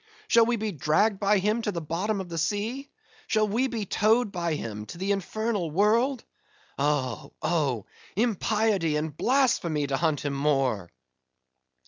Shall 0.27 0.47
we 0.47 0.55
be 0.55 0.71
dragged 0.71 1.19
by 1.19 1.37
him 1.37 1.61
to 1.61 1.71
the 1.71 1.79
bottom 1.79 2.21
of 2.21 2.27
the 2.29 2.39
sea? 2.39 2.89
Shall 3.27 3.47
we 3.47 3.67
be 3.67 3.85
towed 3.85 4.31
by 4.31 4.55
him 4.55 4.87
to 4.87 4.97
the 4.97 5.11
infernal 5.11 5.69
world? 5.69 6.23
Oh, 6.79 7.33
oh,—Impiety 7.43 8.95
and 8.95 9.15
blasphemy 9.15 9.85
to 9.85 9.97
hunt 9.97 10.21
him 10.25 10.33
more!" 10.33 10.89